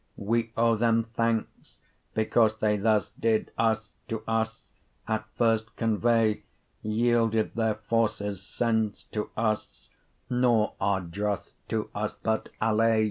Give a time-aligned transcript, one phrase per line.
[0.17, 1.77] We owe them thankes,
[2.15, 4.71] because they thus, Did us, to us,
[5.07, 6.41] at first convay,
[6.83, 9.89] Yeelded their forces, sense, to us,
[10.29, 12.99] 55 Nor are drosse to us, but allay.